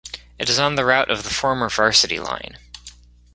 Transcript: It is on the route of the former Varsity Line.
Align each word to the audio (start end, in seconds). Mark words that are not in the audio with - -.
It 0.39 0.49
is 0.49 0.57
on 0.57 0.73
the 0.73 0.85
route 0.85 1.11
of 1.11 1.21
the 1.21 1.29
former 1.29 1.69
Varsity 1.69 2.17
Line. 2.19 2.57